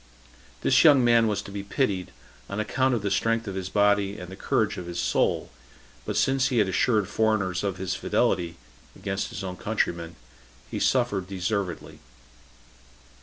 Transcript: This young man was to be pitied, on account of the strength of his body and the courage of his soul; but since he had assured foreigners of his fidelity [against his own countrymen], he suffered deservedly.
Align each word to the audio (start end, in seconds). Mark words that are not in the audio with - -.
This 0.61 0.83
young 0.83 1.03
man 1.05 1.27
was 1.27 1.43
to 1.43 1.51
be 1.51 1.61
pitied, 1.61 2.09
on 2.49 2.59
account 2.59 2.95
of 2.95 3.03
the 3.03 3.11
strength 3.11 3.47
of 3.47 3.53
his 3.53 3.69
body 3.69 4.17
and 4.17 4.31
the 4.31 4.35
courage 4.35 4.77
of 4.77 4.87
his 4.87 4.99
soul; 4.99 5.51
but 6.05 6.17
since 6.17 6.47
he 6.47 6.57
had 6.57 6.67
assured 6.67 7.07
foreigners 7.07 7.63
of 7.63 7.77
his 7.77 7.93
fidelity 7.93 8.55
[against 8.95 9.27
his 9.29 9.43
own 9.43 9.57
countrymen], 9.57 10.15
he 10.71 10.79
suffered 10.79 11.27
deservedly. 11.27 11.99